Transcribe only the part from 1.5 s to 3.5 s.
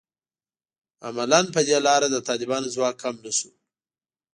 په دې لاره د طالبانو ځواک کم نه شو